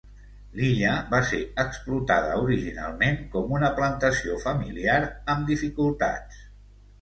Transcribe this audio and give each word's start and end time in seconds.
L'illa 0.59 0.93
va 1.09 1.17
ser 1.31 1.41
explotada 1.63 2.39
originalment 2.45 3.19
com 3.35 3.53
una 3.59 3.69
plantació 3.81 4.39
familiar 4.47 4.97
amb 5.35 5.53
dificultats. 5.53 6.43